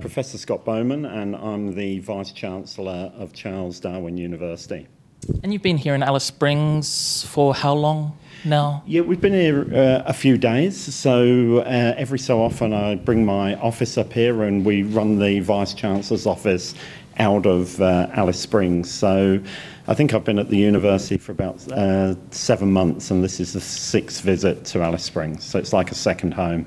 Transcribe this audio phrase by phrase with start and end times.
[0.00, 4.88] Professor Scott Bowman, and I'm the Vice Chancellor of Charles Darwin University.
[5.42, 8.82] And you've been here in Alice Springs for how long now?
[8.86, 10.94] Yeah, we've been here uh, a few days.
[10.94, 15.40] So uh, every so often I bring my office up here and we run the
[15.40, 16.74] Vice Chancellor's office
[17.18, 18.90] out of uh, Alice Springs.
[18.90, 19.38] So
[19.86, 23.52] I think I've been at the university for about uh, seven months and this is
[23.52, 25.44] the sixth visit to Alice Springs.
[25.44, 26.66] So it's like a second home.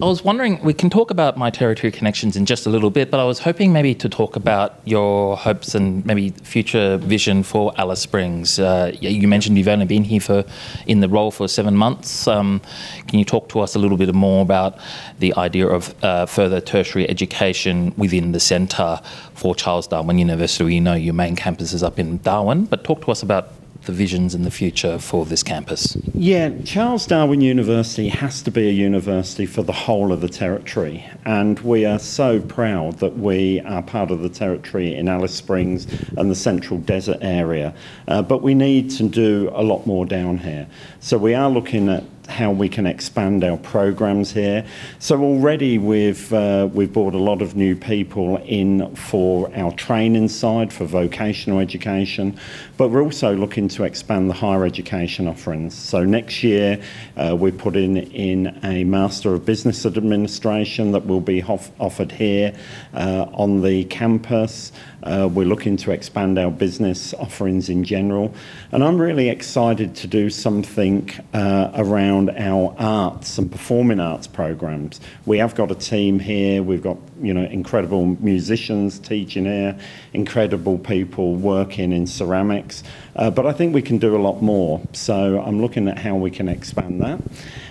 [0.00, 3.10] I was wondering, we can talk about my territory connections in just a little bit,
[3.10, 7.72] but I was hoping maybe to talk about your hopes and maybe future vision for
[7.76, 8.60] Alice Springs.
[8.60, 10.44] Uh, you mentioned you've only been here for
[10.86, 12.28] in the role for seven months.
[12.28, 12.62] Um,
[13.08, 14.78] can you talk to us a little bit more about
[15.18, 19.00] the idea of uh, further tertiary education within the centre
[19.34, 20.76] for Charles Darwin University?
[20.76, 23.52] You know your main campus is up in Darwin, but talk to us about
[23.88, 25.96] the visions in the future for this campus?
[26.12, 31.06] Yeah, Charles Darwin University has to be a university for the whole of the territory,
[31.24, 35.86] and we are so proud that we are part of the territory in Alice Springs
[36.18, 37.74] and the Central Desert area.
[38.06, 40.68] Uh, but we need to do a lot more down here.
[41.00, 44.64] So we are looking at how we can expand our programs here.
[44.98, 50.28] So already we've uh, we've brought a lot of new people in for our training
[50.28, 52.38] side for vocational education,
[52.76, 55.74] but we're also looking to expand the higher education offerings.
[55.74, 56.80] So next year
[57.16, 62.54] uh, we're putting in a Master of Business Administration that will be off- offered here
[62.94, 64.72] uh, on the campus.
[65.02, 68.34] Uh, we're looking to expand our business offerings in general,
[68.72, 71.70] and I'm really excited to do something uh,
[72.18, 75.00] around our arts and performing arts programs.
[75.26, 76.62] We have got a team here.
[76.62, 79.78] We've got you know incredible musicians teaching here,
[80.12, 82.82] incredible people working in ceramics,
[83.16, 84.80] uh, but I think we can do a lot more.
[84.92, 87.20] So I'm looking at how we can expand that,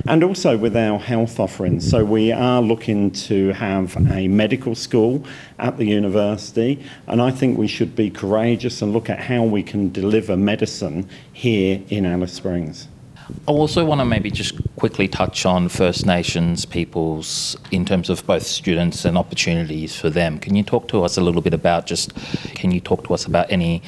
[0.05, 1.89] and also with our health offerings.
[1.89, 5.25] So we are looking to have a medical school
[5.59, 9.63] at the university, and I think we should be courageous and look at how we
[9.63, 12.87] can deliver medicine here in Alice Springs.
[13.47, 18.25] I also want to maybe just quickly touch on First Nations peoples in terms of
[18.25, 20.39] both students and opportunities for them.
[20.39, 22.15] Can you talk to us a little bit about just,
[22.55, 23.81] can you talk to us about any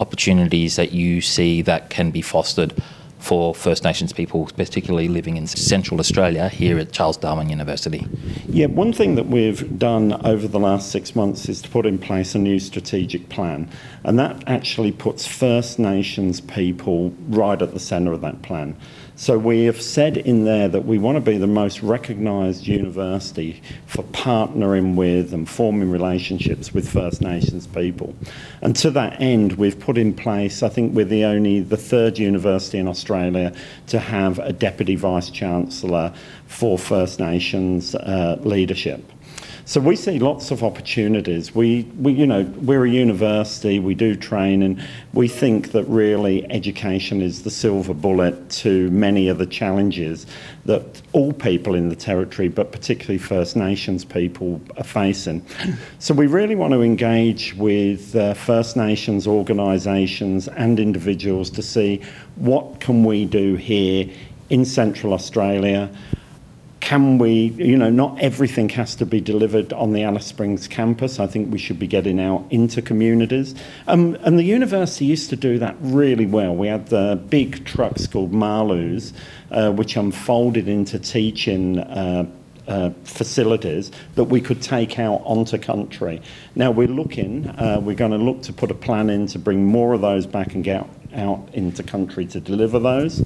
[0.00, 2.74] opportunities that you see that can be fostered
[3.22, 8.06] for First Nations people, particularly living in Central Australia here at Charles Darwin University?
[8.48, 11.98] Yeah, one thing that we've done over the last six months is to put in
[11.98, 13.70] place a new strategic plan,
[14.02, 18.76] and that actually puts First Nations people right at the centre of that plan.
[19.22, 23.62] So we have said in there that we want to be the most recognised university
[23.86, 28.16] for partnering with and forming relationships with First Nations people.
[28.62, 32.18] And to that end, we've put in place, I think we're the only, the third
[32.18, 33.54] university in Australia
[33.86, 36.12] to have a Deputy Vice Chancellor
[36.48, 39.04] for First Nations uh, leadership.
[39.64, 41.54] So we see lots of opportunities.
[41.54, 43.78] We, we, you know, we're a university.
[43.78, 49.28] We do train, and we think that really education is the silver bullet to many
[49.28, 50.26] of the challenges
[50.64, 55.44] that all people in the territory, but particularly First Nations people, are facing.
[56.00, 62.02] So we really want to engage with uh, First Nations organisations and individuals to see
[62.34, 64.08] what can we do here
[64.50, 65.88] in Central Australia
[66.92, 71.18] can we, you know, not everything has to be delivered on the Alice Springs campus.
[71.18, 73.54] I think we should be getting out into communities.
[73.86, 76.54] Um, and the university used to do that really well.
[76.54, 79.14] We had the big trucks called Marloos,
[79.50, 81.78] uh, which unfolded into teaching.
[81.78, 82.26] Uh,
[82.68, 86.22] uh, facilities that we could take out onto country.
[86.54, 89.64] Now we're looking, uh, we're going to look to put a plan in to bring
[89.64, 93.20] more of those back and get out into country to deliver those.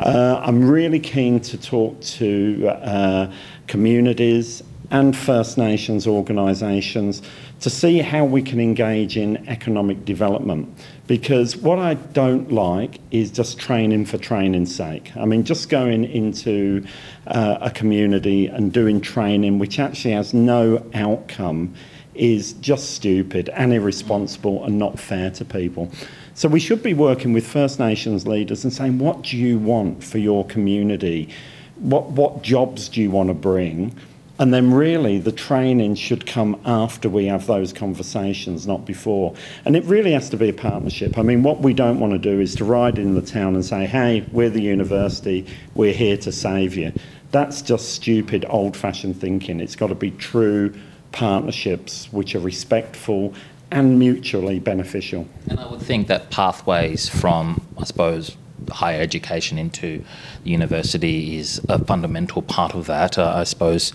[0.00, 3.32] Uh, I'm really keen to talk to uh,
[3.66, 7.22] communities and First Nations organisations
[7.60, 10.68] to see how we can engage in economic development.
[11.06, 15.16] Because what I don't like is just training for training's sake.
[15.16, 16.84] I mean, just going into
[17.26, 21.74] uh, a community and doing training which actually has no outcome
[22.14, 25.90] is just stupid and irresponsible and not fair to people.
[26.36, 30.02] So we should be working with First Nations leaders and saying, what do you want
[30.02, 31.28] for your community?
[31.76, 33.94] What, what jobs do you want to bring?
[34.40, 39.32] And then, really, the training should come after we have those conversations, not before.
[39.64, 41.16] And it really has to be a partnership.
[41.16, 43.64] I mean, what we don't want to do is to ride in the town and
[43.64, 45.46] say, hey, we're the university,
[45.76, 46.92] we're here to save you.
[47.30, 49.60] That's just stupid, old fashioned thinking.
[49.60, 50.74] It's got to be true
[51.12, 53.34] partnerships which are respectful
[53.74, 55.28] and mutually beneficial.
[55.50, 58.36] And I would think that pathways from, I suppose,
[58.70, 60.04] higher education into
[60.44, 63.18] university is a fundamental part of that.
[63.18, 63.92] Uh, I suppose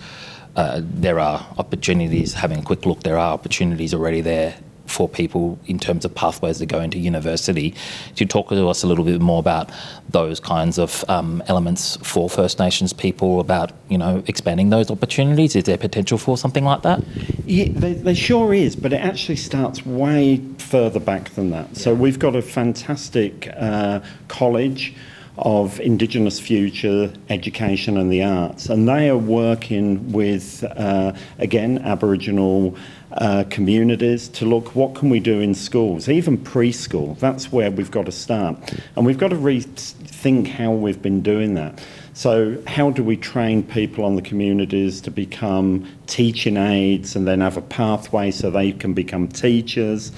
[0.54, 4.54] uh, there are opportunities, having a quick look, there are opportunities already there
[4.90, 7.74] for people in terms of pathways to go into university.
[8.16, 9.70] To talk to us a little bit more about
[10.08, 15.56] those kinds of um, elements for First Nations people, about you know expanding those opportunities.
[15.56, 17.02] Is there potential for something like that?
[17.46, 21.76] Yeah, there, there sure is, but it actually starts way further back than that.
[21.76, 24.94] So we've got a fantastic uh, college
[25.42, 32.76] of Indigenous future education and the arts, and they are working with uh, again Aboriginal
[33.12, 37.18] uh, communities to look what can we do in schools, even preschool.
[37.18, 38.56] That's where we've got to start,
[38.96, 41.82] and we've got to rethink how we've been doing that.
[42.12, 47.40] So, how do we train people on the communities to become teaching aides and then
[47.40, 50.12] have a pathway so they can become teachers?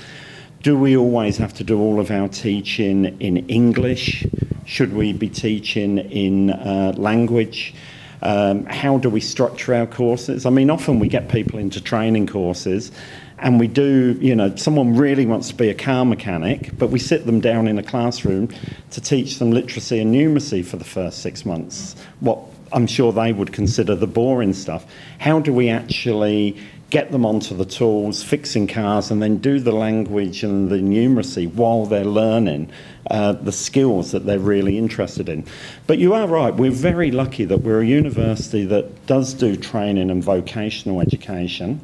[0.62, 4.24] Do we always have to do all of our teaching in English?
[4.64, 7.74] Should we be teaching in uh, language?
[8.22, 10.46] Um, how do we structure our courses?
[10.46, 12.92] I mean, often we get people into training courses
[13.38, 17.00] and we do, you know, someone really wants to be a car mechanic, but we
[17.00, 18.48] sit them down in a classroom
[18.92, 21.96] to teach them literacy and numeracy for the first six months.
[22.20, 22.38] What
[22.72, 24.86] I'm sure they would consider the boring stuff.
[25.18, 26.56] How do we actually
[26.92, 31.50] get them onto the tools, fixing cars, and then do the language and the numeracy
[31.54, 32.70] while they're learning
[33.10, 35.42] uh, the skills that they're really interested in.
[35.86, 40.10] But you are right, we're very lucky that we're a university that does do training
[40.10, 41.80] and vocational education.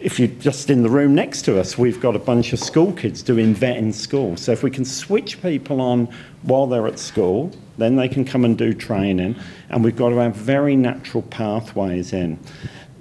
[0.00, 2.92] If you're just in the room next to us, we've got a bunch of school
[2.92, 4.36] kids doing vet in school.
[4.36, 6.08] So if we can switch people on
[6.42, 9.34] while they're at school, then they can come and do training,
[9.70, 12.38] and we've got to have very natural pathways in.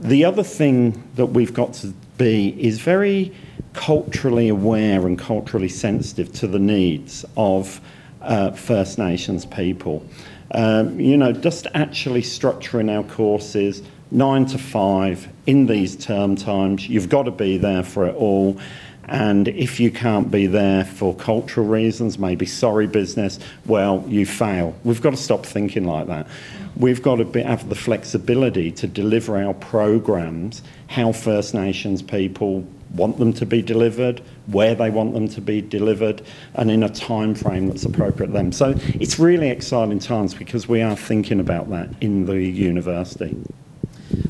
[0.04, 3.34] The other thing that we've got to be is very
[3.72, 7.80] culturally aware and culturally sensitive to the needs of
[8.22, 10.06] uh, First Nations people.
[10.52, 16.90] Um, you know, just actually structuring our courses nine to five in these term times,
[16.90, 18.60] you've got to be there for it all.
[19.06, 24.76] And if you can't be there for cultural reasons, maybe sorry business, well, you fail.
[24.84, 26.28] We've got to stop thinking like that.
[26.76, 32.66] We've got to be, have the flexibility to deliver our programs how First Nations people
[32.94, 36.22] want them to be delivered, where they want them to be delivered,
[36.54, 38.52] and in a time frame that's appropriate to them.
[38.52, 43.36] So it's really exciting times because we are thinking about that in the university.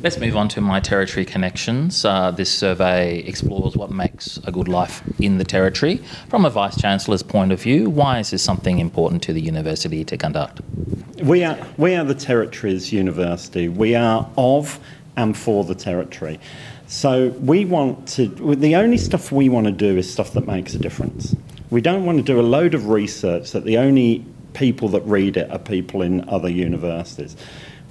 [0.02, 2.06] Let's move on to My Territory Connections.
[2.06, 5.98] Uh, this survey explores what makes a good life in the Territory.
[6.30, 10.04] From a Vice Chancellor's point of view, why is this something important to the university
[10.06, 10.62] to conduct?
[11.22, 13.68] We are, we are the Territory's university.
[13.68, 14.80] We are of
[15.16, 16.40] and for the Territory.
[16.88, 20.74] So we want to, the only stuff we want to do is stuff that makes
[20.74, 21.36] a difference.
[21.70, 25.38] We don't want to do a load of research that the only people that read
[25.38, 27.36] it are people in other universities.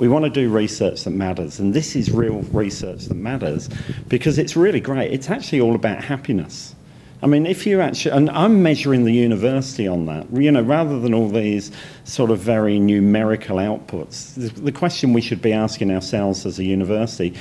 [0.03, 3.71] We want to do research that matters, and this is real research that matters
[4.09, 5.13] because it's really great.
[5.13, 6.75] It's actually all about happiness.
[7.23, 10.99] I mean, if you actually, and I'm measuring the university on that, you know, rather
[10.99, 11.71] than all these
[12.03, 17.33] sort of very numerical outputs, the question we should be asking ourselves as a university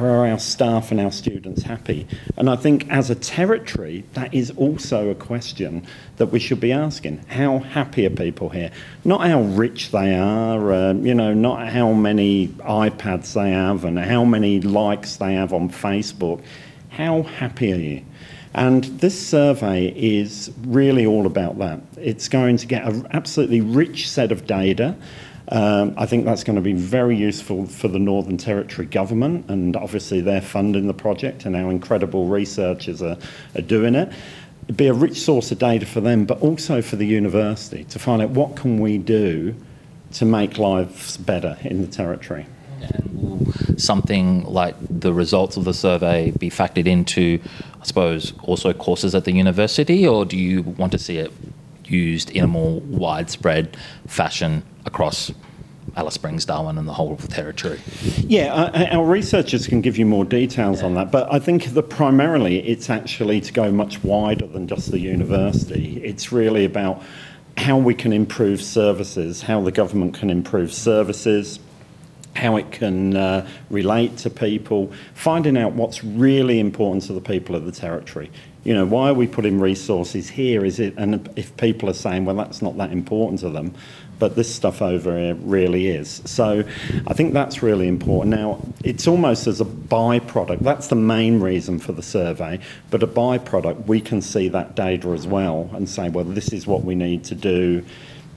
[0.00, 2.06] are our staff and our students happy?
[2.36, 5.86] And I think as a territory, that is also a question
[6.16, 7.24] that we should be asking.
[7.28, 8.70] How happy are people here?
[9.04, 13.98] Not how rich they are, uh, you know, not how many iPads they have and
[13.98, 16.42] how many likes they have on Facebook.
[16.90, 18.04] How happy are you?
[18.54, 21.80] And this survey is really all about that.
[21.96, 24.94] It's going to get an absolutely rich set of data
[25.48, 29.76] um, I think that's going to be very useful for the Northern Territory government, and
[29.76, 33.18] obviously they're funding the project, and our incredible researchers are,
[33.56, 34.12] are doing it.
[34.64, 37.98] It'd be a rich source of data for them, but also for the university to
[37.98, 39.54] find out what can we do
[40.12, 42.46] to make lives better in the Territory.
[42.80, 47.40] And will something like the results of the survey be factored into,
[47.80, 51.32] I suppose, also courses at the university, or do you want to see it
[51.84, 55.32] used in a more widespread fashion across
[55.96, 57.78] Alice Springs, Darwin, and the whole of the territory.
[58.18, 60.86] Yeah, uh, our researchers can give you more details yeah.
[60.86, 64.90] on that, but I think that primarily it's actually to go much wider than just
[64.90, 66.00] the university.
[66.02, 67.02] It's really about
[67.58, 71.58] how we can improve services, how the government can improve services,
[72.34, 77.54] how it can uh, relate to people, finding out what's really important to the people
[77.54, 78.30] of the territory.
[78.64, 80.64] You know, why are we putting resources here?
[80.64, 83.74] Is it, and if people are saying, well, that's not that important to them,
[84.20, 86.22] but this stuff over here really is.
[86.26, 86.62] So
[87.08, 88.36] I think that's really important.
[88.36, 92.60] Now, it's almost as a byproduct, that's the main reason for the survey,
[92.90, 96.68] but a byproduct, we can see that data as well and say, well, this is
[96.68, 97.84] what we need to do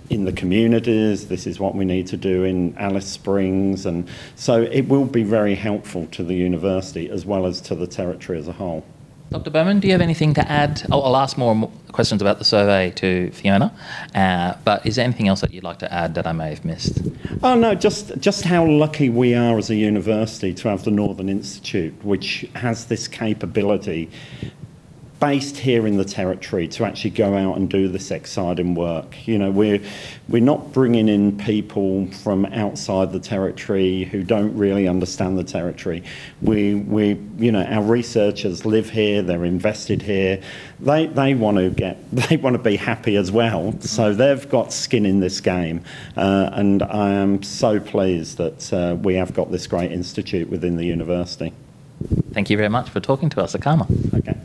[0.09, 1.27] in the communities.
[1.27, 5.23] This is what we need to do in Alice Springs, and so it will be
[5.23, 8.85] very helpful to the university as well as to the territory as a whole.
[9.31, 9.49] Dr.
[9.49, 10.83] Bowman, do you have anything to add?
[10.91, 13.73] I'll, I'll ask more questions about the survey to Fiona,
[14.13, 16.63] uh, but is there anything else that you'd like to add that I may have
[16.63, 16.99] missed?
[17.41, 21.27] Oh no, just just how lucky we are as a university to have the Northern
[21.27, 24.09] Institute, which has this capability
[25.25, 29.27] based here in the territory to actually go out and do this exciting work.
[29.27, 29.81] You know, we're
[30.29, 36.03] we're not bringing in people from outside the territory who don't really understand the territory.
[36.43, 40.43] We we you know our researchers live here, they're invested here.
[40.79, 41.97] They they want to get
[42.29, 43.73] they want to be happy as well.
[43.81, 45.81] So they've got skin in this game,
[46.15, 50.75] uh, and I am so pleased that uh, we have got this great institute within
[50.75, 51.51] the university.
[52.31, 53.87] Thank you very much for talking to us, Akama.
[54.19, 54.37] Okay.